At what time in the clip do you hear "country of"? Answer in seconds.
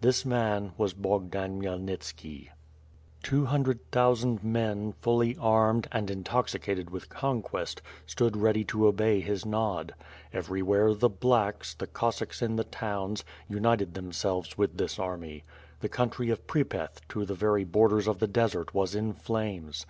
15.88-16.44